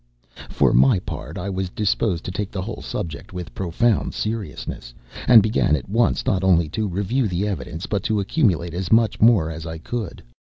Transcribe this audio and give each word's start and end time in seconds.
For 0.49 0.73
my 0.73 0.97
part, 0.97 1.37
I 1.37 1.47
was 1.51 1.69
disposed 1.69 2.23
to 2.23 2.31
take 2.31 2.49
the 2.49 2.63
whole 2.63 2.81
subject 2.81 3.33
with 3.33 3.53
profound 3.53 4.15
seriousness, 4.15 4.95
and 5.27 5.43
began 5.43 5.75
at 5.75 5.87
once 5.89 6.25
not 6.25 6.43
only 6.43 6.67
to 6.69 6.87
review 6.87 7.27
the 7.27 7.47
evidence, 7.47 7.85
but 7.85 8.01
to 8.05 8.19
accumulate 8.19 8.73
as 8.73 8.91
much 8.91 9.21
more 9.21 9.51
as 9.51 9.67
I 9.67 9.77
could. 9.77 10.23